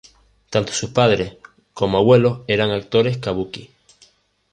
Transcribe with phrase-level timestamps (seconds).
[0.49, 1.33] Tanto sus padres
[1.75, 3.69] como abuelos eran actores "kabuki".